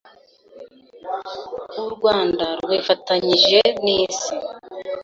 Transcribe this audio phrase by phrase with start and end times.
[1.83, 4.31] u Rwanda rwifatanyije n’isi